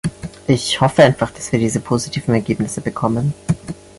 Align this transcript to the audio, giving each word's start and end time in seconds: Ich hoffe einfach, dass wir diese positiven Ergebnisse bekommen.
Ich 0.47 0.81
hoffe 0.81 1.03
einfach, 1.03 1.29
dass 1.29 1.51
wir 1.51 1.59
diese 1.59 1.79
positiven 1.79 2.33
Ergebnisse 2.33 2.81
bekommen. 2.81 3.35